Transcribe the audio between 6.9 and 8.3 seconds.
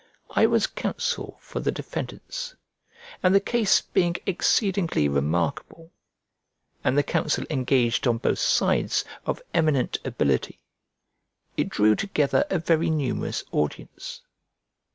the counsel engaged on